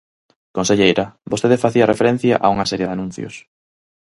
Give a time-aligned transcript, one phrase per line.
[0.57, 3.33] Conselleira, vostede facía referencia a unha serie de anuncios.